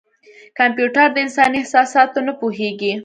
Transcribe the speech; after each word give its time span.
کمپیوټر 0.59 1.07
د 1.11 1.17
انساني 1.25 1.57
احساساتو 1.61 2.19
نه 2.27 2.33
پوهېږي. 2.39 2.93